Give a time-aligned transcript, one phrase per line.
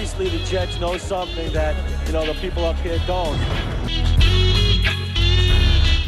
[0.00, 3.36] obviously the Jets know something that, you know, the people up here don't.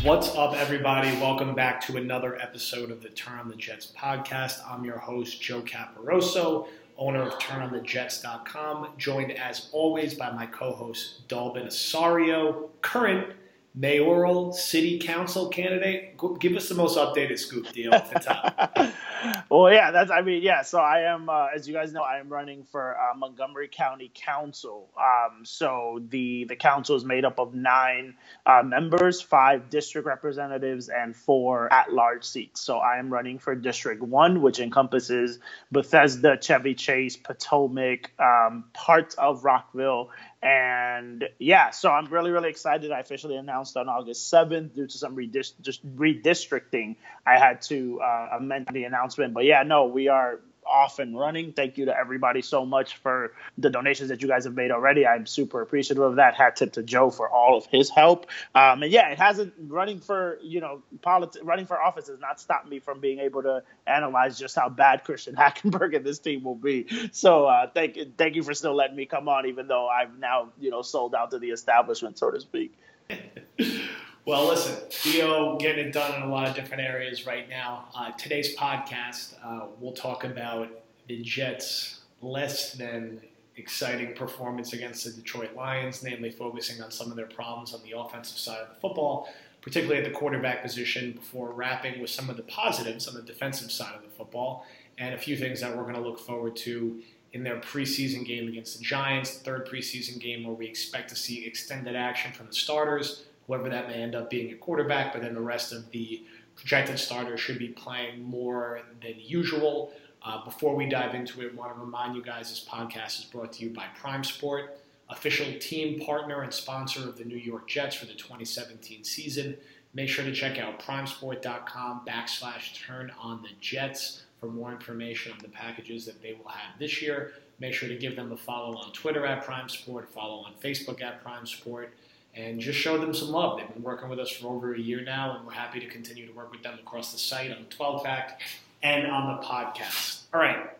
[0.02, 1.08] What's up, everybody?
[1.20, 4.66] Welcome back to another episode of the Turn on the Jets podcast.
[4.66, 11.28] I'm your host, Joe Caporoso, owner of TurnOnTheJets.com, joined as always by my co host,
[11.28, 13.28] Dalbin Osorio, current
[13.74, 16.16] mayoral city council candidate.
[16.38, 18.76] Give us the most updated scoop deal at the top.
[19.48, 20.10] well, yeah, that's.
[20.10, 20.62] I mean, yeah.
[20.62, 24.10] So I am, uh, as you guys know, I am running for uh, Montgomery County
[24.14, 24.90] Council.
[24.98, 28.14] Um, so the the council is made up of nine
[28.46, 32.60] uh, members, five district representatives, and four at large seats.
[32.60, 35.38] So I am running for District One, which encompasses
[35.70, 40.10] Bethesda, Chevy Chase, Potomac, um, parts of Rockville,
[40.42, 42.90] and yeah, so I'm really, really excited.
[42.90, 46.96] I officially announced on August 7th due to some redist- just redistricting.
[47.24, 49.34] I had to uh, amend the announcement.
[49.34, 51.52] But yeah, no, we are off and running.
[51.52, 55.06] Thank you to everybody so much for the donations that you guys have made already.
[55.06, 56.34] I'm super appreciative of that.
[56.34, 58.26] Hat tip to Joe for all of his help.
[58.54, 62.40] Um, and yeah, it hasn't running for you know politi- running for office has not
[62.40, 66.44] stopped me from being able to analyze just how bad Christian Hackenberg and this team
[66.44, 66.86] will be.
[67.12, 70.50] So uh, thank thank you for still letting me come on, even though I've now
[70.58, 72.78] you know sold out to the establishment, so to speak.
[74.24, 77.86] Well, listen, Theo getting it done in a lot of different areas right now.
[77.92, 80.68] Uh, today's podcast, uh, we'll talk about
[81.08, 83.20] the Jets' less than
[83.56, 87.98] exciting performance against the Detroit Lions, namely focusing on some of their problems on the
[87.98, 89.28] offensive side of the football,
[89.60, 93.72] particularly at the quarterback position, before wrapping with some of the positives on the defensive
[93.72, 94.64] side of the football,
[94.98, 98.46] and a few things that we're going to look forward to in their preseason game
[98.46, 102.46] against the Giants, the third preseason game where we expect to see extended action from
[102.46, 105.90] the starters whoever that may end up being a quarterback, but then the rest of
[105.90, 106.22] the
[106.56, 109.92] projected starters should be playing more than usual.
[110.24, 113.24] Uh, before we dive into it, I want to remind you guys this podcast is
[113.24, 117.68] brought to you by Prime Sport, official team partner and sponsor of the New York
[117.68, 119.56] Jets for the 2017 season.
[119.94, 125.38] Make sure to check out primesport.com backslash turn on the Jets for more information on
[125.38, 127.32] the packages that they will have this year.
[127.58, 131.02] Make sure to give them a follow on Twitter at Prime Sport, follow on Facebook
[131.02, 131.92] at Prime Sport
[132.34, 133.58] and just show them some love.
[133.58, 136.26] They've been working with us for over a year now, and we're happy to continue
[136.26, 138.40] to work with them across the site on the 12 Pack
[138.82, 140.22] and on the podcast.
[140.32, 140.70] All right,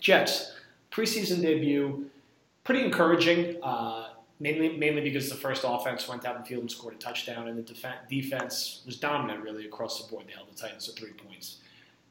[0.00, 0.52] Jets,
[0.92, 2.10] preseason debut,
[2.64, 4.08] pretty encouraging, uh,
[4.38, 7.48] mainly, mainly because the first offense went out in the field and scored a touchdown,
[7.48, 10.26] and the def- defense was dominant really across the board.
[10.28, 11.56] They held the Titans to three points.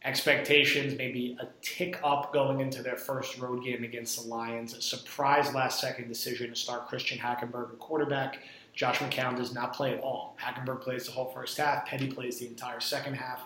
[0.04, 4.74] Expectations maybe a tick up going into their first road game against the Lions.
[4.74, 8.40] A surprise last second decision to start Christian Hackenberg quarterback
[8.78, 10.38] Josh McCown does not play at all.
[10.40, 11.88] Hackenberg plays the whole first half.
[11.88, 13.42] Petty plays the entire second half.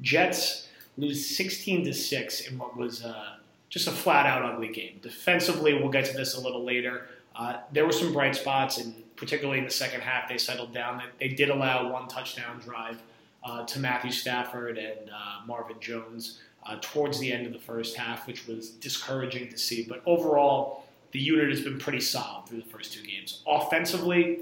[0.00, 3.38] Jets lose 16 to six in what was uh,
[3.70, 5.00] just a flat out ugly game.
[5.02, 7.08] Defensively, we'll get to this a little later.
[7.34, 11.02] Uh, there were some bright spots, and particularly in the second half, they settled down.
[11.18, 13.02] They did allow one touchdown drive
[13.42, 17.96] uh, to Matthew Stafford and uh, Marvin Jones uh, towards the end of the first
[17.96, 19.84] half, which was discouraging to see.
[19.88, 23.42] But overall, the unit has been pretty solid through the first two games.
[23.44, 24.40] Offensively,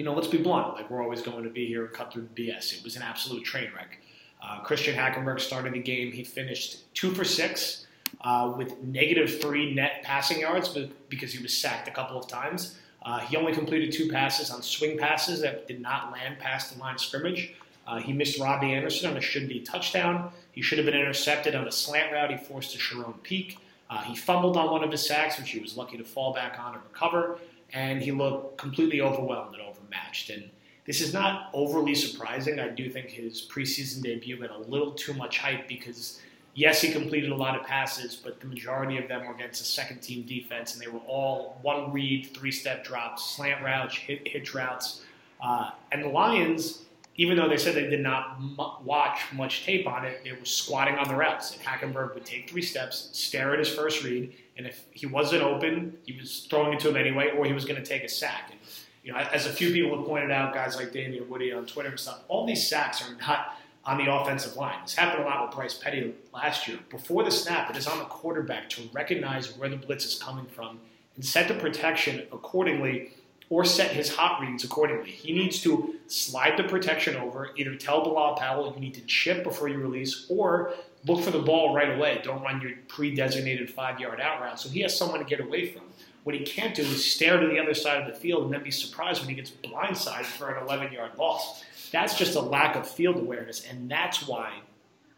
[0.00, 0.76] you know, let's be blunt.
[0.76, 2.72] Like we're always going to be here and cut through the BS.
[2.78, 3.98] It was an absolute train wreck.
[4.42, 6.10] Uh, Christian Hackenberg started the game.
[6.10, 7.86] He finished two for six
[8.22, 12.26] uh, with negative three net passing yards, but because he was sacked a couple of
[12.28, 12.78] times.
[13.02, 16.80] Uh, he only completed two passes on swing passes that did not land past the
[16.80, 17.54] line of scrimmage.
[17.86, 20.32] Uh, he missed Robbie Anderson on a should be touchdown.
[20.52, 23.58] He should have been intercepted on a slant route he forced to Charone Peake.
[23.90, 26.58] Uh, he fumbled on one of his sacks, which he was lucky to fall back
[26.58, 27.38] on and recover.
[27.72, 30.30] And he looked completely overwhelmed and overmatched.
[30.30, 30.50] And
[30.86, 32.58] this is not overly surprising.
[32.58, 36.20] I do think his preseason debut had a little too much hype because,
[36.54, 39.64] yes, he completed a lot of passes, but the majority of them were against a
[39.64, 44.26] second team defense, and they were all one read, three step drops, slant routes, hit,
[44.26, 45.02] hitch routes.
[45.40, 46.82] Uh, and the Lions,
[47.16, 50.44] even though they said they did not m- watch much tape on it, they were
[50.44, 51.52] squatting on the routes.
[51.54, 55.42] And Hackenberg would take three steps, stare at his first read, and if he wasn't
[55.42, 58.10] open, he was throwing it to him anyway, or he was going to take a
[58.10, 58.50] sack.
[58.50, 58.60] And
[59.02, 61.88] you know, as a few people have pointed out, guys like Damien Woody on Twitter
[61.88, 64.76] and stuff, all these sacks are not on the offensive line.
[64.82, 66.78] This happened a lot with Bryce Petty last year.
[66.90, 70.44] Before the snap, it is on the quarterback to recognize where the blitz is coming
[70.44, 70.78] from
[71.16, 73.12] and set the protection accordingly
[73.50, 75.10] or set his hot reads accordingly.
[75.10, 79.42] He needs to slide the protection over, either tell Bilal Powell you need to chip
[79.42, 80.72] before you release, or
[81.04, 82.20] look for the ball right away.
[82.22, 84.60] Don't run your pre designated five yard out route.
[84.60, 85.82] So he has someone to get away from.
[86.22, 88.62] What he can't do is stare to the other side of the field and then
[88.62, 91.64] be surprised when he gets blindsided for an 11 yard loss.
[91.90, 94.60] That's just a lack of field awareness, and that's why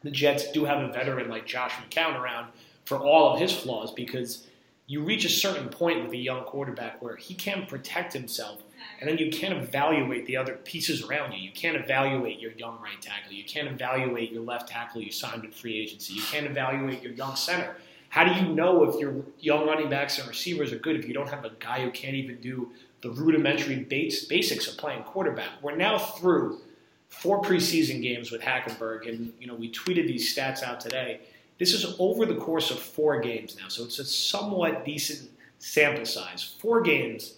[0.02, 2.48] the Jets do have a veteran like Josh McCown around
[2.86, 4.46] for all of his flaws because
[4.86, 8.62] you reach a certain point with a young quarterback where he can't protect himself,
[9.00, 11.38] and then you can't evaluate the other pieces around you.
[11.38, 13.32] You can't evaluate your young right tackle.
[13.32, 16.14] You can't evaluate your left tackle you signed in free agency.
[16.14, 17.76] You can't evaluate your young center.
[18.08, 21.14] How do you know if your young running backs and receivers are good if you
[21.14, 22.70] don't have a guy who can't even do
[23.00, 25.48] the rudimentary basics of playing quarterback?
[25.62, 26.60] We're now through
[27.08, 31.20] four preseason games with Hackenberg, and you know we tweeted these stats out today.
[31.62, 35.30] This is over the course of four games now, so it's a somewhat decent
[35.60, 36.56] sample size.
[36.58, 37.34] Four games,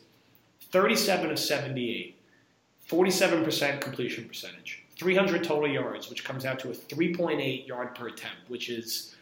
[0.72, 2.16] 37 of 78,
[2.88, 8.48] 47% completion percentage, 300 total yards, which comes out to a 3.8 yard per attempt,
[8.48, 9.14] which is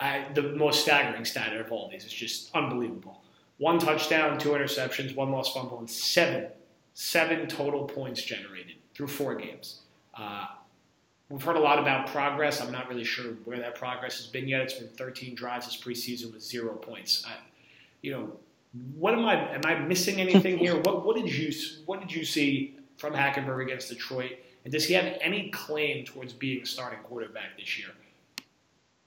[0.00, 2.04] uh, the most staggering stat of all these.
[2.04, 3.22] It's just unbelievable.
[3.56, 6.48] One touchdown, two interceptions, one lost fumble, and seven,
[6.92, 9.80] seven total points generated through four games.
[10.14, 10.44] Uh,
[11.28, 12.60] we've heard a lot about progress.
[12.60, 14.62] I'm not really sure where that progress has been yet.
[14.62, 17.24] It's been 13 drives this preseason with zero points.
[17.26, 17.34] I,
[18.02, 18.32] you know,
[18.94, 19.54] what am I?
[19.54, 20.76] Am I missing anything here?
[20.82, 21.52] What What did you
[21.86, 24.32] What did you see from Hackenberg against Detroit?
[24.64, 27.88] And does he have any claim towards being a starting quarterback this year?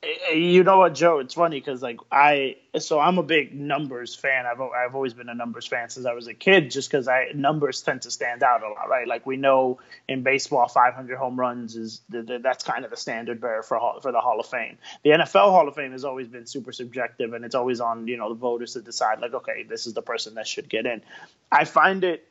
[0.02, 1.20] Eh, eh, you know what, Joe?
[1.20, 4.46] It's funny because like I, so I'm a big numbers fan.
[4.46, 7.32] I've I've always been a numbers fan since I was a kid, just because I
[7.36, 9.06] numbers tend to stand out a lot, right?
[9.06, 12.98] Like we know in baseball, 500 home runs is the, the, that's kind of the
[12.98, 14.78] standard bearer for for the Hall of Fame.
[15.04, 18.16] The NFL Hall of Fame has always been super subjective, and it's always on you
[18.16, 21.02] know the voters to decide like, okay, this is the person that should get in.
[21.52, 22.26] I find it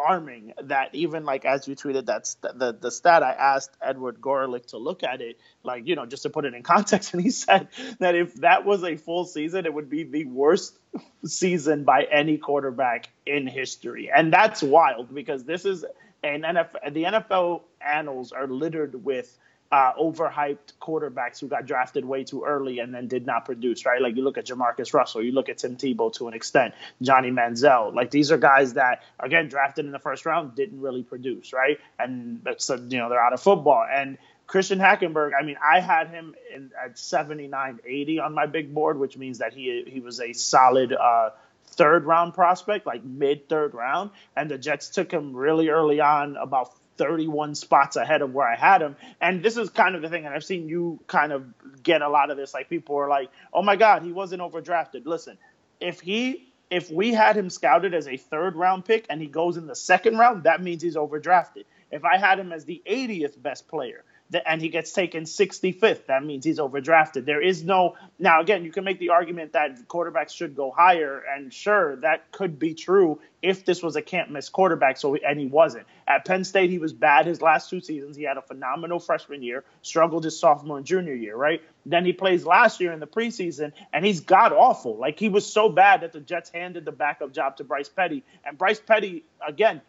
[0.00, 4.66] alarming that even like as you tweeted that the the stat I asked Edward Gorlick
[4.66, 7.30] to look at it like you know just to put it in context and he
[7.30, 7.68] said
[7.98, 10.78] that if that was a full season it would be the worst
[11.24, 14.10] season by any quarterback in history.
[14.14, 15.84] And that's wild because this is
[16.22, 19.38] an NFL the NFL annals are littered with
[19.72, 24.02] uh, overhyped quarterbacks who got drafted way too early and then did not produce, right?
[24.02, 27.30] Like you look at JaMarcus Russell, you look at Tim Tebow to an extent, Johnny
[27.30, 27.94] Manziel.
[27.94, 31.78] Like these are guys that, again, drafted in the first round, didn't really produce, right?
[31.98, 33.86] And so, you know, they're out of football.
[33.88, 34.18] And
[34.48, 38.98] Christian Hackenberg, I mean, I had him in, at 79 80 on my big board,
[38.98, 41.30] which means that he he was a solid uh,
[41.66, 44.10] third round prospect, like mid third round.
[44.34, 48.56] And the Jets took him really early on, about 31 spots ahead of where I
[48.56, 48.94] had him.
[49.22, 51.46] And this is kind of the thing, and I've seen you kind of
[51.82, 52.52] get a lot of this.
[52.52, 55.38] Like people are like, "Oh my God, he wasn't overdrafted." Listen,
[55.80, 59.56] if he if we had him scouted as a third round pick and he goes
[59.56, 61.64] in the second round, that means he's overdrafted.
[61.90, 64.04] If I had him as the 80th best player,
[64.46, 66.06] and he gets taken 65th.
[66.06, 67.24] That means he's overdrafted.
[67.24, 68.40] There is no now.
[68.40, 72.58] Again, you can make the argument that quarterbacks should go higher, and sure, that could
[72.58, 74.98] be true if this was a can't miss quarterback.
[74.98, 76.70] So and he wasn't at Penn State.
[76.70, 78.16] He was bad his last two seasons.
[78.16, 81.36] He had a phenomenal freshman year, struggled his sophomore and junior year.
[81.36, 84.96] Right then he plays last year in the preseason, and he's god awful.
[84.96, 88.22] Like he was so bad that the Jets handed the backup job to Bryce Petty,
[88.44, 89.80] and Bryce Petty again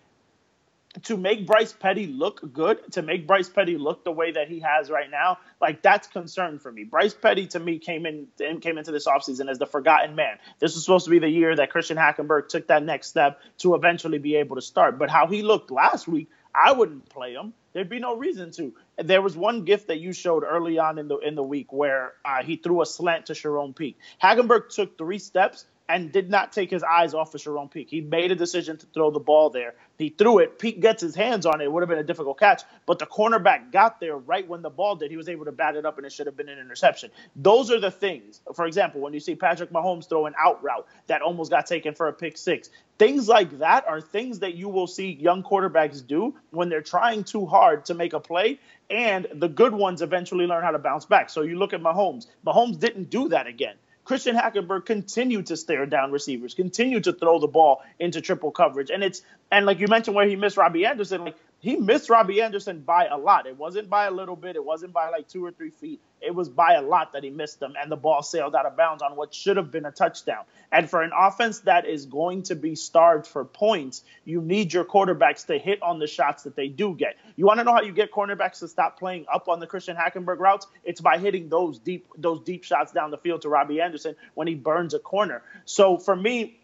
[1.03, 4.59] to make Bryce Petty look good, to make Bryce Petty look the way that he
[4.59, 6.83] has right now, like that's concern for me.
[6.83, 8.27] Bryce Petty to me came in
[8.59, 10.37] came into this offseason as the forgotten man.
[10.59, 13.75] This was supposed to be the year that Christian Hackenberg took that next step to
[13.75, 14.99] eventually be able to start.
[14.99, 17.53] But how he looked last week, I wouldn't play him.
[17.73, 18.73] There'd be no reason to.
[18.97, 22.13] There was one gift that you showed early on in the in the week where
[22.25, 23.97] uh, he threw a slant to Charone Peake.
[24.21, 27.89] Hackenberg took three steps and did not take his eyes off of Charone Peake.
[27.89, 29.75] He made a decision to throw the ball there.
[29.97, 30.57] He threw it.
[30.57, 31.65] Peake gets his hands on it.
[31.65, 34.69] It would have been a difficult catch, but the cornerback got there right when the
[34.69, 35.11] ball did.
[35.11, 37.11] He was able to bat it up, and it should have been an interception.
[37.35, 38.41] Those are the things.
[38.55, 41.93] For example, when you see Patrick Mahomes throw an out route that almost got taken
[41.93, 46.05] for a pick six, things like that are things that you will see young quarterbacks
[46.05, 48.59] do when they're trying too hard to make a play,
[48.89, 51.29] and the good ones eventually learn how to bounce back.
[51.29, 52.27] So you look at Mahomes.
[52.45, 53.75] Mahomes didn't do that again.
[54.03, 58.89] Christian Hackenberg continued to stare down receivers, continued to throw the ball into triple coverage.
[58.89, 62.41] And it's and like you mentioned where he missed Robbie Anderson, like he missed Robbie
[62.41, 63.45] Anderson by a lot.
[63.45, 66.01] It wasn't by a little bit, it wasn't by like two or three feet.
[66.19, 68.75] It was by a lot that he missed them, and the ball sailed out of
[68.75, 70.43] bounds on what should have been a touchdown.
[70.71, 74.85] And for an offense that is going to be starved for points, you need your
[74.85, 77.15] quarterbacks to hit on the shots that they do get.
[77.35, 79.95] You want to know how you get cornerbacks to stop playing up on the Christian
[79.95, 80.67] Hackenberg routes?
[80.83, 84.47] It's by hitting those deep those deep shots down the field to Robbie Anderson when
[84.47, 85.43] he burns a corner.
[85.65, 86.60] So for me,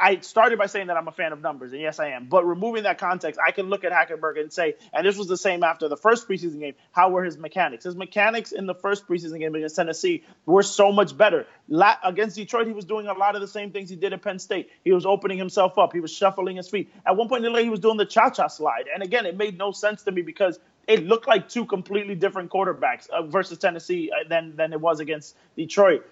[0.00, 2.26] I started by saying that I'm a fan of numbers, and yes, I am.
[2.26, 5.36] But removing that context, I can look at Hackenberg and say, and this was the
[5.36, 6.74] same after the first preseason game.
[6.92, 7.84] How were his mechanics?
[7.84, 11.46] His mechanics in the first preseason game against Tennessee were so much better.
[11.68, 14.22] La- against Detroit, he was doing a lot of the same things he did at
[14.22, 14.70] Penn State.
[14.84, 15.92] He was opening himself up.
[15.92, 16.90] He was shuffling his feet.
[17.06, 19.36] At one point in the day, he was doing the cha-cha slide, and again, it
[19.36, 23.58] made no sense to me because it looked like two completely different quarterbacks uh, versus
[23.58, 26.04] Tennessee uh, than than it was against Detroit.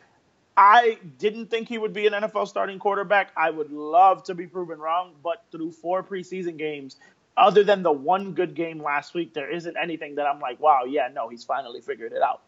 [0.59, 3.31] I didn't think he would be an NFL starting quarterback.
[3.37, 6.97] I would love to be proven wrong, but through four preseason games,
[7.37, 10.83] other than the one good game last week, there isn't anything that I'm like, wow,
[10.83, 12.43] yeah, no, he's finally figured it out.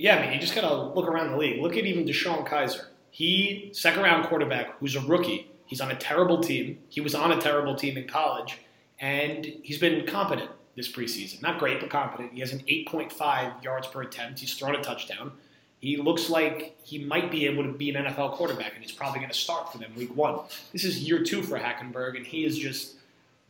[0.00, 1.62] Yeah, I mean, you just gotta look around the league.
[1.62, 2.86] Look at even DeShone Kizer.
[3.12, 5.48] He second round quarterback who's a rookie.
[5.66, 6.80] He's on a terrible team.
[6.88, 8.58] He was on a terrible team in college,
[8.98, 11.40] and he's been competent this preseason.
[11.40, 12.32] Not great, but competent.
[12.32, 14.40] He has an 8.5 yards per attempt.
[14.40, 15.30] He's thrown a touchdown.
[15.80, 19.20] He looks like he might be able to be an NFL quarterback, and he's probably
[19.20, 20.40] going to start for them week one.
[20.72, 22.94] This is year two for Hackenberg, and he is just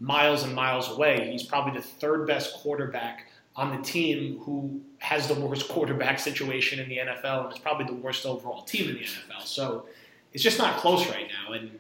[0.01, 1.31] miles and miles away.
[1.31, 6.79] He's probably the third best quarterback on the team who has the worst quarterback situation
[6.79, 9.43] in the NFL and is probably the worst overall team in the NFL.
[9.45, 9.87] So
[10.33, 11.55] it's just not close right now.
[11.55, 11.79] And,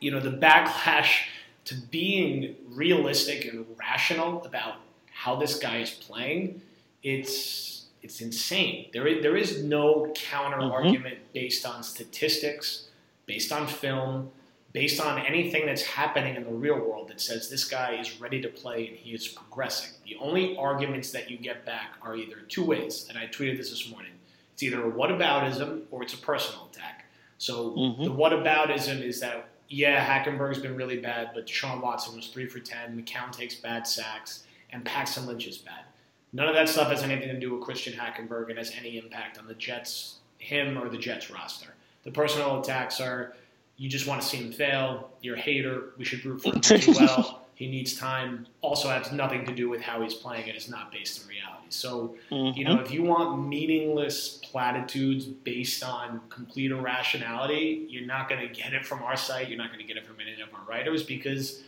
[0.00, 1.24] you know, the backlash
[1.66, 4.76] to being realistic and rational about
[5.12, 6.62] how this guy is playing,
[7.02, 7.71] it's
[8.02, 8.88] it's insane.
[8.92, 10.72] There is, there is no counter mm-hmm.
[10.72, 11.32] argument mm-hmm.
[11.32, 12.88] based on statistics,
[13.26, 14.30] based on film,
[14.72, 18.40] based on anything that's happening in the real world that says this guy is ready
[18.40, 19.92] to play and he is progressing.
[20.04, 23.70] The only arguments that you get back are either two ways, and I tweeted this
[23.70, 24.12] this morning.
[24.54, 27.06] It's either a whataboutism or it's a personal attack.
[27.38, 28.04] So mm-hmm.
[28.04, 32.60] the whataboutism is that yeah, Hackenberg's been really bad, but Deshaun Watson was three for
[32.60, 32.94] ten.
[32.94, 35.84] McCown takes bad sacks, and Paxton Lynch is bad.
[36.32, 39.38] None of that stuff has anything to do with Christian Hackenberg and has any impact
[39.38, 41.74] on the Jets, him or the Jets roster.
[42.04, 43.34] The personal attacks are
[43.76, 45.10] you just want to see him fail.
[45.22, 45.90] You're a hater.
[45.98, 47.42] We should root for him to do well.
[47.54, 48.46] He needs time.
[48.60, 50.48] Also has nothing to do with how he's playing.
[50.48, 51.66] It is not based in reality.
[51.68, 52.58] So, mm-hmm.
[52.58, 58.52] you know, if you want meaningless platitudes based on complete irrationality, you're not going to
[58.52, 59.48] get it from our site.
[59.48, 61.62] You're not going to get it from any of our writers because,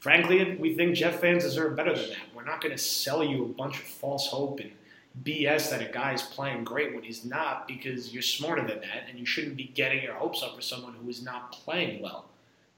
[0.00, 2.34] frankly, we think Jets fans deserve better than that.
[2.34, 4.72] We're not going to sell you a bunch of false hope and
[5.24, 9.08] BS that a guy is playing great when he's not because you're smarter than that
[9.08, 12.26] and you shouldn't be getting your hopes up for someone who is not playing well.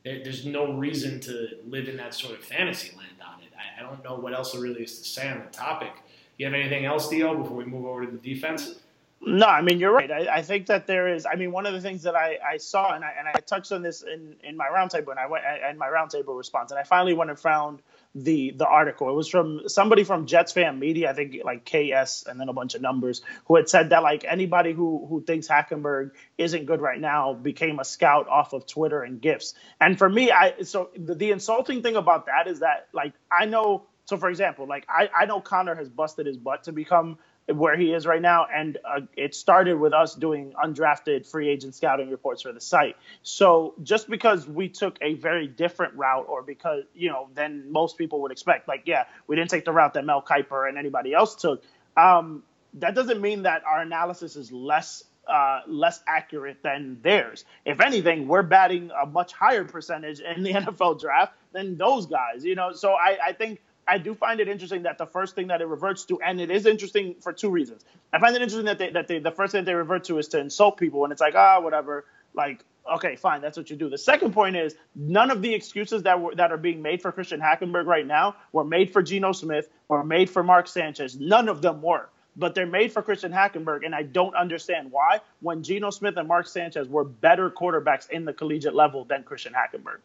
[0.04, 3.52] There's no reason to live in that sort of fantasy land on it.
[3.78, 5.92] I don't know what else there really is to say on the topic.
[6.38, 8.80] You have anything else, Dio, before we move over to the defense?
[9.24, 10.10] No, I mean you're right.
[10.10, 11.26] I, I, think that there is.
[11.26, 13.70] I mean, one of the things that I, I saw, and I and I touched
[13.70, 15.44] on this in, in my roundtable, and I went
[15.78, 17.82] my roundtable response, and I finally went and found
[18.16, 19.08] the the article.
[19.08, 22.52] It was from somebody from Jets fan media, I think like KS, and then a
[22.52, 26.80] bunch of numbers, who had said that like anybody who who thinks Hackenberg isn't good
[26.80, 29.54] right now became a scout off of Twitter and gifs.
[29.80, 33.46] And for me, I so the, the insulting thing about that is that like I
[33.46, 33.84] know.
[34.06, 37.76] So for example, like I I know Connor has busted his butt to become where
[37.76, 38.46] he is right now.
[38.52, 42.96] And uh, it started with us doing undrafted free agent scouting reports for the site.
[43.22, 47.98] So just because we took a very different route, or because you know, than most
[47.98, 51.14] people would expect, like yeah, we didn't take the route that Mel Kiper and anybody
[51.14, 51.62] else took.
[51.96, 52.42] Um,
[52.74, 57.44] that doesn't mean that our analysis is less uh, less accurate than theirs.
[57.64, 62.44] If anything, we're batting a much higher percentage in the NFL draft than those guys.
[62.44, 63.60] You know, so I, I think
[63.92, 66.50] I do find it interesting that the first thing that it reverts to, and it
[66.50, 67.84] is interesting for two reasons.
[68.10, 70.28] I find it interesting that they, that they, the first thing they revert to is
[70.28, 72.06] to insult people, and it's like, ah, whatever.
[72.32, 73.90] Like, okay, fine, that's what you do.
[73.90, 77.12] The second point is none of the excuses that were that are being made for
[77.12, 81.14] Christian Hackenberg right now were made for Geno Smith or made for Mark Sanchez.
[81.20, 82.08] None of them were.
[82.34, 86.26] But they're made for Christian Hackenberg, and I don't understand why when Geno Smith and
[86.26, 89.98] Mark Sanchez were better quarterbacks in the collegiate level than Christian Hackenberg.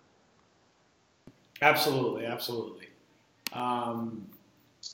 [1.62, 2.89] Absolutely, absolutely.
[3.54, 4.27] Um,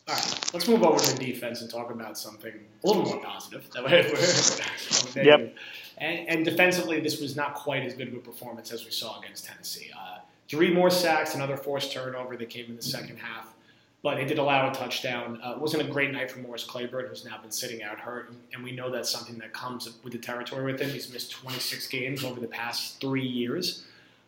[0.07, 3.21] all right, let's move over to the defense and talk about something a little more
[3.21, 3.69] positive.
[3.71, 5.55] that we have yep.
[5.97, 9.19] And, and, defensively, this was not quite as good of a performance as we saw
[9.19, 9.91] against Tennessee.
[9.95, 10.19] Uh,
[10.49, 13.53] three more sacks, another forced turnover that came in the second half,
[14.01, 15.39] but it did allow a touchdown.
[15.43, 18.33] Uh, it wasn't a great night for Morris Claiborne, who's now been sitting out hurt,
[18.53, 20.89] and we know that's something that comes with the territory with him.
[20.89, 23.83] He's missed 26 games over the past three years,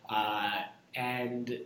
[0.10, 0.52] uh,
[0.96, 1.60] and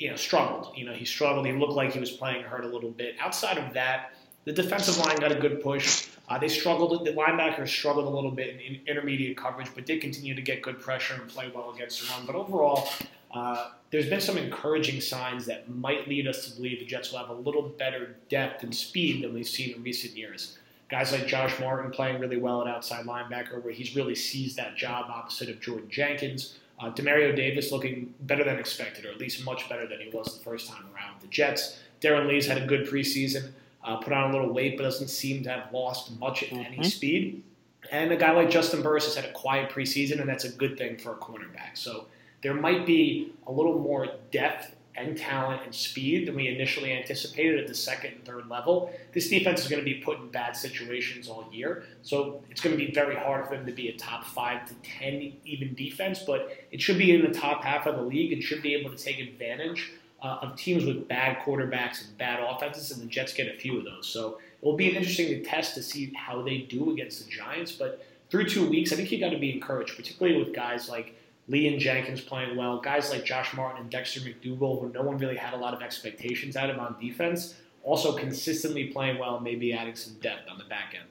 [0.00, 0.72] you know, struggled.
[0.74, 1.46] You know, he struggled.
[1.46, 3.14] He looked like he was playing hurt a little bit.
[3.20, 4.14] Outside of that,
[4.44, 6.08] the defensive line got a good push.
[6.26, 7.04] Uh, they struggled.
[7.04, 10.62] The linebackers struggled a little bit in, in, intermediate coverage, but did continue to get
[10.62, 12.24] good pressure and play well against the run.
[12.24, 12.88] But overall,
[13.32, 17.18] uh, there's been some encouraging signs that might lead us to believe the Jets will
[17.18, 20.58] have a little better depth and speed than we've seen in recent years.
[20.88, 24.76] Guys like Josh Martin playing really well at outside linebacker, where he's really seized that
[24.76, 26.56] job opposite of Jordan Jenkins.
[26.80, 30.38] Uh, Demario Davis looking better than expected, or at least much better than he was
[30.38, 31.20] the first time around.
[31.20, 33.50] The Jets, Darron Lee's had a good preseason,
[33.84, 36.72] uh, put on a little weight, but doesn't seem to have lost much, mm-hmm.
[36.72, 37.42] any speed.
[37.90, 40.78] And a guy like Juston Burris has had a quiet preseason, and that's a good
[40.78, 41.76] thing for a cornerback.
[41.76, 42.06] So
[42.42, 47.60] there might be a little more depth and talent and speed than we initially anticipated
[47.60, 48.92] at the second and third level.
[49.12, 52.76] This defense is going to be put in bad situations all year, so it's going
[52.76, 56.20] to be very hard for them to be a top five to ten even defense.
[56.20, 58.90] But it should be in the top half of the league and should be able
[58.90, 59.92] to take advantage
[60.22, 63.78] uh, of teams with bad quarterbacks and bad offenses, and the Jets get a few
[63.78, 64.06] of those.
[64.06, 67.72] So it will be an interesting test to see how they do against the Giants.
[67.72, 71.14] But through two weeks, I think you got to be encouraged, particularly with guys like
[71.50, 75.18] Lee and Jenkins playing well, guys like Josh Martin and Dexter McDougle, who no one
[75.18, 79.72] really had a lot of expectations out of on defense, also consistently playing well, maybe
[79.72, 81.08] adding some depth on the back end.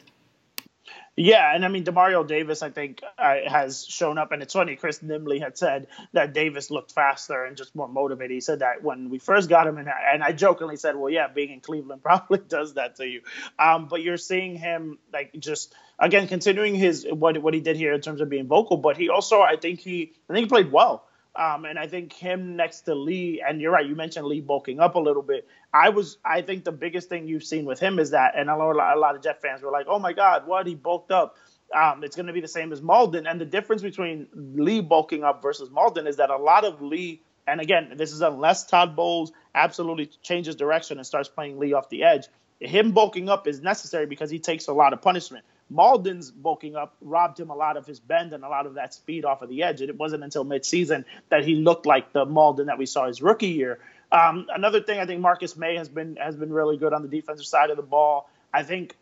[1.18, 4.78] Yeah, and I mean Demario Davis, I think uh, has shown up, and it's funny.
[4.78, 8.32] Chris Nimbley had said that Davis looked faster and just more motivated.
[8.32, 11.28] He said that when we first got him, in, and I jokingly said, "Well, yeah,
[11.28, 13.24] being in Cleveland probably does that to you."
[13.60, 17.94] Um, but you're seeing him like just again continuing his what what he did here
[17.94, 20.72] in terms of being vocal, but he also I think he I think he played
[20.72, 21.06] well.
[21.36, 24.80] Um, and I think him next to Lee, and you're right, you mentioned Lee bulking
[24.80, 25.48] up a little bit.
[25.74, 28.58] I was, I think the biggest thing you've seen with him is that, and a
[28.58, 31.38] lot, a lot of Jet fans were like, "Oh my God, what he bulked up."
[31.74, 35.24] Um, it's going to be the same as Mauldin, and the difference between Lee bulking
[35.24, 38.96] up versus Mauldin is that a lot of Lee, and again, this is unless Todd
[38.96, 42.28] Bowles absolutely changes direction and starts playing Lee off the edge.
[42.60, 45.46] Him bulking up is necessary because he takes a lot of punishment.
[45.74, 48.94] Mauldin's bulking up robbed him a lot of his bend and a lot of that
[48.94, 49.82] speed off of the edge.
[49.82, 53.22] And it wasn't until midseason that he looked like the Mauldin that we saw his
[53.22, 53.80] rookie year.
[54.12, 57.08] Um, another thing, I think Marcus Maye has been has been really good on the
[57.08, 58.30] defensive side of the ball.
[58.52, 58.96] I think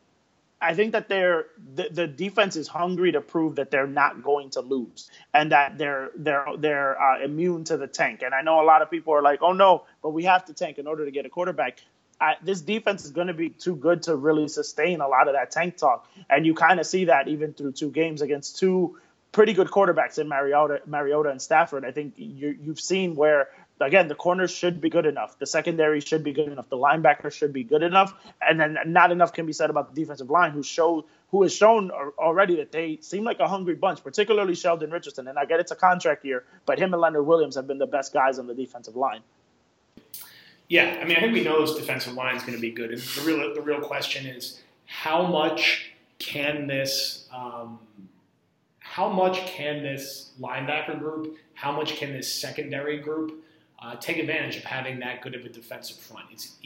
[0.60, 1.46] I think that they're
[1.76, 5.78] the, the defense is hungry to prove that they're not going to lose and that
[5.78, 8.22] they're they're they're uh, immune to the tank.
[8.24, 10.54] And I know a lot of people are like, "Oh no, but we have to
[10.54, 11.80] tank in order to get a quarterback."
[12.20, 15.36] I, this defense is going to be too good to really sustain a lot of
[15.36, 18.98] that tank talk, and you kind of see that even through two games against two
[19.32, 21.86] pretty good quarterbacks in Mariota, Mariota and Stafford.
[21.86, 26.00] I think you, you've seen where again the corners should be good enough, the secondary
[26.00, 29.46] should be good enough, the linebackers should be good enough, and then not enough can
[29.46, 33.26] be said about the defensive line, who showed who has shown already that they seem
[33.26, 35.28] like a hungry bunch, particularly Sheldon Richardson.
[35.28, 37.86] And I get it's a contract year, but him and Leonard Williams have been the
[37.86, 39.22] best guys on the defensive line.
[40.69, 42.91] Yeah, I mean, I think we know this defensive line is going to be good.
[42.91, 47.80] And the real, the real question is how much can this, um,
[48.80, 53.43] how much can this linebacker group, how much can this secondary group
[53.82, 56.25] uh, take advantage of having that good of a defensive front?
[56.32, 56.58] It's,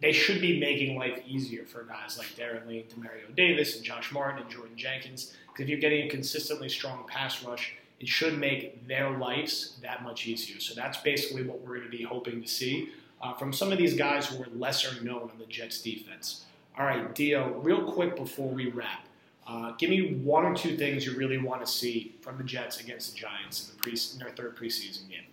[0.00, 4.10] they should be making life easier for guys like Darron Lee, Demario Davis, and Josh
[4.10, 5.34] Martin and Jordan Jenkins.
[5.46, 10.02] Because if you're getting a consistently strong pass rush, it should make their lives that
[10.02, 10.58] much easier.
[10.58, 12.90] So that's basically what we're going to be hoping to see
[13.24, 16.44] uh, from some of these guys who are lesser known on the Jets defense.
[16.78, 19.06] All right, Dio, real quick before we wrap,
[19.46, 22.80] uh, give me one or two things you really want to see from the Jets
[22.80, 25.24] against the Giants in, the pre- in their third preseason game.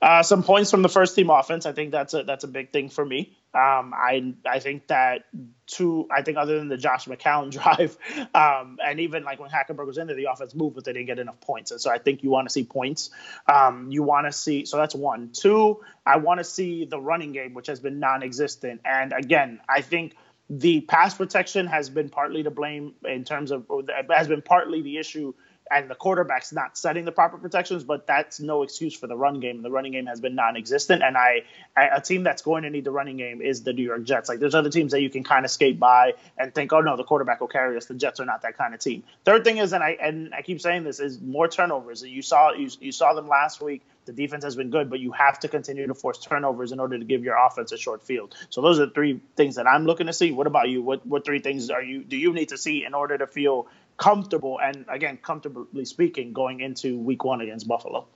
[0.00, 1.64] Uh, some points from the first team offense.
[1.64, 3.34] I think that's a that's a big thing for me.
[3.54, 5.24] Um, I I think that
[5.66, 6.06] two.
[6.14, 7.96] I think other than the Josh McCown drive,
[8.34, 11.06] um, and even like when Hackenberg was in there, the offense moved, but they didn't
[11.06, 11.70] get enough points.
[11.70, 13.08] And so I think you want to see points.
[13.46, 14.66] Um, you want to see.
[14.66, 15.30] So that's one.
[15.32, 15.80] Two.
[16.04, 18.82] I want to see the running game, which has been non-existent.
[18.84, 20.14] And again, I think
[20.50, 23.66] the pass protection has been partly to blame in terms of
[24.10, 25.32] has been partly the issue
[25.70, 29.40] and the quarterback's not setting the proper protections, but that's no excuse for the run
[29.40, 29.62] game.
[29.62, 31.44] The running game has been non-existent, and I,
[31.76, 34.28] I, a team that's going to need the running game is the New York Jets.
[34.28, 36.96] Like there's other teams that you can kind of skate by and think, oh no,
[36.96, 37.86] the quarterback will carry us.
[37.86, 39.02] The Jets are not that kind of team.
[39.24, 42.02] Third thing is, and I and I keep saying this is more turnovers.
[42.02, 43.82] You saw you, you saw them last week.
[44.04, 46.96] The defense has been good, but you have to continue to force turnovers in order
[46.96, 48.36] to give your offense a short field.
[48.50, 50.30] So those are the three things that I'm looking to see.
[50.30, 50.80] What about you?
[50.80, 53.66] What what three things are you do you need to see in order to feel
[53.96, 58.06] comfortable and again comfortably speaking going into week one against buffalo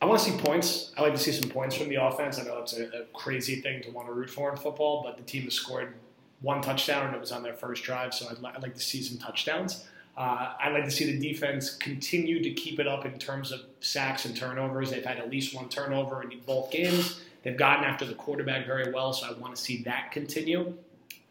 [0.00, 2.44] i want to see points i like to see some points from the offense i
[2.44, 5.22] know it's a, a, crazy thing to want to root for in football but the
[5.24, 5.94] team has scored
[6.40, 8.82] one touchdown and it was on their first drive so i'd, li- I'd like to
[8.82, 9.86] see some touchdowns
[10.16, 13.62] uh, I'd like to see the defense continue to keep it up in terms of
[13.80, 14.90] sacks and turnovers.
[14.90, 17.20] They've had at least one turnover in both games.
[17.42, 20.74] They've gotten after the quarterback very well, so I want to see that continue.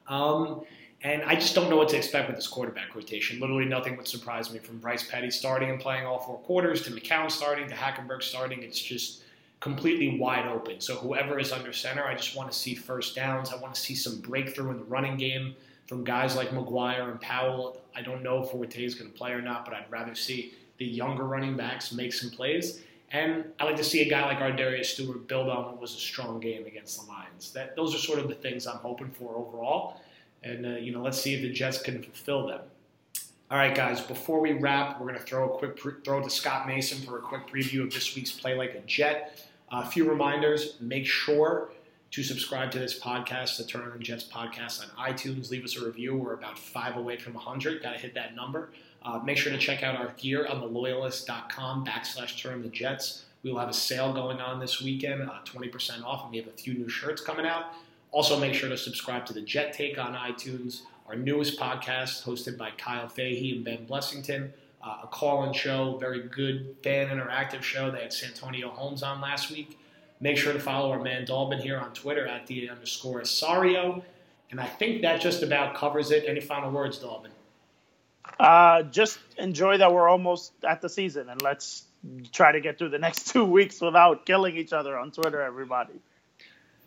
[0.08, 0.64] Um,
[1.04, 3.40] and I just don't know what to expect with this quarterback rotation.
[3.40, 6.92] Literally nothing would surprise me from Bryce Petty starting and playing all four quarters to
[6.92, 8.64] McCown starting to Hackenberg starting.
[8.64, 9.24] It's just
[9.60, 10.80] completely wide open.
[10.80, 13.52] So whoever is under center, I just want to see first downs.
[13.52, 15.56] I want to see some breakthrough in the running game
[15.88, 17.82] from guys like McGuire and Powell.
[17.96, 20.54] I don't know if Forte is going to play or not, but I'd rather see
[20.78, 22.82] the younger running backs make some plays.
[23.12, 26.00] And I like to see a guy like ArDarius Stewart build on what was a
[26.00, 27.52] strong game against the Lions.
[27.52, 30.02] That those are sort of the things I'm hoping for overall.
[30.44, 32.62] And, uh, you know, let's see if the Jets can fulfill them.
[33.52, 36.30] All right, guys, before we wrap, we're going to throw a quick pre- throw to
[36.30, 39.46] Scott Mason for a quick preview of this week's Play Like a Jet.
[39.72, 41.70] A few reminders make sure
[42.12, 45.50] to subscribe to this podcast, the Turn on the Jets podcast on iTunes.
[45.50, 46.16] Leave us a review.
[46.16, 47.82] We're about five away from 100.
[47.82, 48.70] Got to hit that number.
[49.04, 53.26] Uh, make sure to check out our gear on the loyalist.com backslash turn the Jets.
[53.44, 56.48] We will have a sale going on this weekend, uh, 20% off, and we have
[56.48, 57.74] a few new shirts coming out.
[58.14, 62.60] Also, make sure to subscribe to the Jet Take on iTunes, our newest podcast hosted
[62.60, 64.52] by Kyle Fahey and Ben Blessington.
[64.84, 67.90] Uh, a call-in show, very good fan interactive show.
[67.90, 69.80] They had Santonio Holmes on last week.
[70.22, 74.04] Make sure to follow our man Dalbin here on Twitter at the underscore Osorio.
[74.52, 76.26] And I think that just about covers it.
[76.28, 77.32] Any final words, Dalbin?
[78.40, 81.86] Uh, just enjoy that we're almost at the season and let's
[82.32, 85.94] try to get through the next two weeks without killing each other on Twitter, everybody.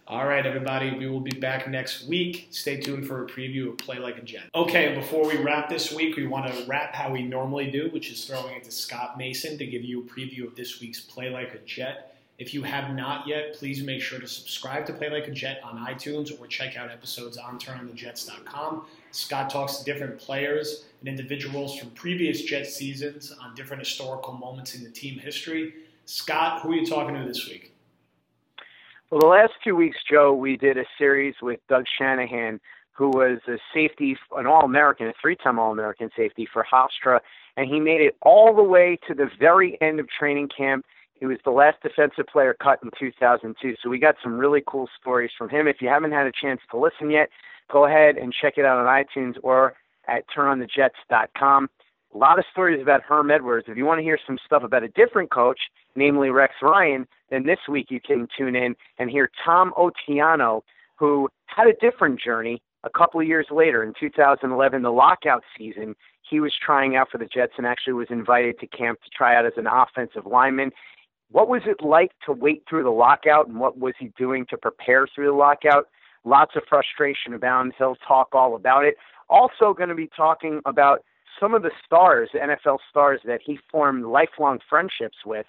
[0.08, 2.46] All right, everybody, we will be back next week.
[2.52, 4.44] Stay tuned for a preview of Play Like a Jet.
[4.54, 8.08] Okay, before we wrap this week, we want to wrap how we normally do, which
[8.12, 11.28] is throwing it to Scott Mason to give you a preview of this week's Play
[11.28, 12.16] Like a Jet.
[12.38, 15.60] If you have not yet, please make sure to subscribe to Play Like a Jet
[15.64, 18.86] on iTunes or check out episodes on turnonthejets.com.
[19.10, 24.76] Scott talks to different players and individuals from previous Jet seasons on different historical moments
[24.76, 25.74] in the team history.
[26.04, 27.72] Scott, who are you talking to this week?
[29.10, 32.60] Well, the last two weeks, Joe, we did a series with Doug Shanahan,
[32.92, 37.20] who was a safety, an All American, a three time All American safety for Hofstra,
[37.56, 40.84] and he made it all the way to the very end of training camp
[41.18, 43.76] he was the last defensive player cut in 2002.
[43.82, 45.66] So we got some really cool stories from him.
[45.66, 47.30] If you haven't had a chance to listen yet,
[47.72, 49.74] go ahead and check it out on iTunes or
[50.08, 51.70] at turnonthejets.com.
[52.16, 53.66] A lot of stories about Herm Edwards.
[53.68, 55.58] If you want to hear some stuff about a different coach,
[55.96, 60.62] namely Rex Ryan, then this week you can tune in and hear Tom Otiano,
[60.98, 65.94] who had a different journey a couple of years later in 2011, the lockout season.
[66.22, 69.36] He was trying out for the Jets and actually was invited to camp to try
[69.36, 70.70] out as an offensive lineman.
[71.30, 74.56] What was it like to wait through the lockout, and what was he doing to
[74.56, 75.88] prepare through the lockout?
[76.24, 77.74] Lots of frustration abounds.
[77.76, 78.94] He'll talk all about it.
[79.28, 81.02] Also, going to be talking about
[81.38, 85.46] some of the stars, NFL stars, that he formed lifelong friendships with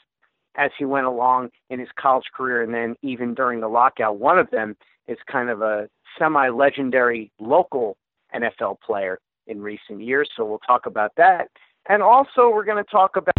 [0.55, 4.17] as he went along in his college career, and then even during the lockout.
[4.17, 4.75] One of them
[5.07, 7.97] is kind of a semi legendary local
[8.35, 11.49] NFL player in recent years, so we'll talk about that.
[11.89, 13.36] And also, we're going to talk about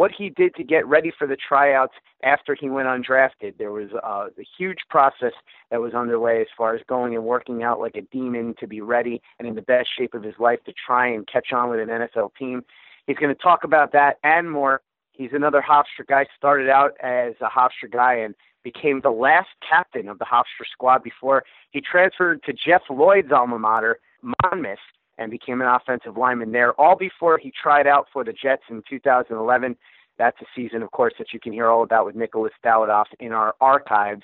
[0.00, 1.92] what he did to get ready for the tryouts
[2.24, 3.58] after he went undrafted.
[3.58, 5.34] There was uh, a huge process
[5.70, 8.80] that was underway as far as going and working out like a demon to be
[8.80, 11.80] ready and in the best shape of his life to try and catch on with
[11.80, 12.64] an NFL team.
[13.06, 14.80] He's going to talk about that and more.
[15.12, 18.34] He's another Hofstra guy, started out as a Hofstra guy and
[18.64, 23.58] became the last captain of the Hofstra squad before he transferred to Jeff Lloyd's alma
[23.58, 23.98] mater,
[24.42, 24.78] Monmouth,
[25.20, 28.82] and became an offensive lineman there, all before he tried out for the Jets in
[28.88, 29.76] 2011.
[30.18, 33.32] That's a season, of course, that you can hear all about with Nicholas Dawidoff in
[33.32, 34.22] our archives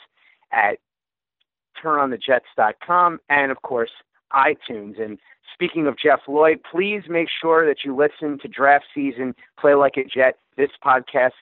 [0.52, 0.78] at
[1.82, 3.90] turnonthejets.com and, of course,
[4.32, 5.00] iTunes.
[5.00, 5.18] And
[5.52, 9.98] speaking of Jeff Lloyd, please make sure that you listen to Draft Season, Play Like
[9.98, 11.32] a Jet, this podcast,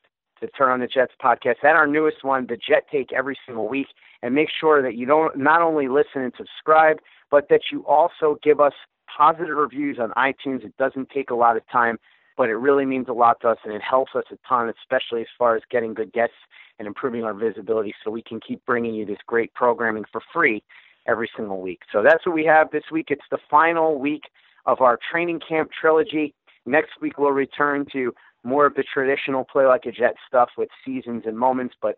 [0.40, 3.68] the Turn on the Jets podcast, and our newest one, the Jet Take, every single
[3.68, 3.86] week.
[4.20, 6.98] And make sure that you don't not only listen and subscribe,
[7.30, 8.72] but that you also give us
[9.16, 10.64] positive reviews on iTunes.
[10.64, 11.98] It doesn't take a lot of time,
[12.36, 15.22] but it really means a lot to us and it helps us a ton, especially
[15.22, 16.34] as far as getting good guests
[16.78, 20.62] and improving our visibility so we can keep bringing you this great programming for free
[21.06, 21.80] every single week.
[21.92, 23.08] So that's what we have this week.
[23.10, 24.22] It's the final week
[24.66, 26.34] of our training camp trilogy.
[26.66, 30.68] Next week, we'll return to more of the traditional play like a jet stuff with
[30.84, 31.96] seasons and moments, but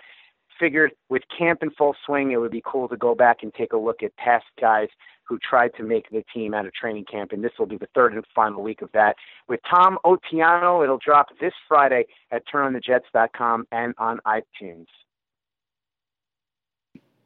[0.59, 3.73] figured with camp in full swing, it would be cool to go back and take
[3.73, 4.89] a look at past guys
[5.27, 7.89] who tried to make the team out of training camp, and this will be the
[7.95, 9.17] third and final week of that.
[9.49, 14.87] With Tom Otiano, it'll drop this Friday at turnonthejets.com and on iTunes.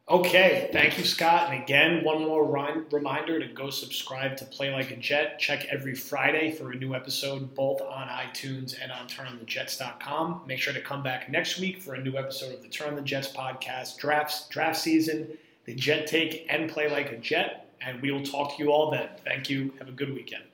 [0.09, 1.49] Okay, thank you, Scott.
[1.49, 2.43] And again, one more
[2.91, 5.39] reminder to go subscribe to Play Like a Jet.
[5.39, 10.41] Check every Friday for a new episode, both on iTunes and on turnonthejets.com.
[10.45, 12.95] Make sure to come back next week for a new episode of the Turn on
[12.95, 15.29] the Jets podcast, drafts, draft season,
[15.63, 18.91] the Jet Take, and Play Like a Jet and we will talk to you all
[18.91, 19.09] then.
[19.25, 19.73] Thank you.
[19.79, 20.50] Have a good weekend.